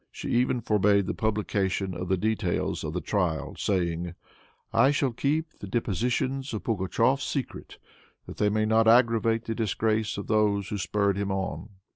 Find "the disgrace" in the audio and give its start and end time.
9.45-10.17